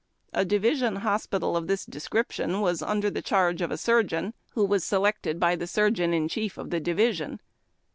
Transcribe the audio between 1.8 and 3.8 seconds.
description was under the charge of a